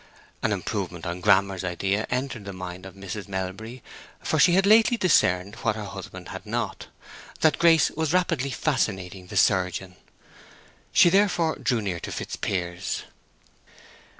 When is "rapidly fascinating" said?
8.11-9.27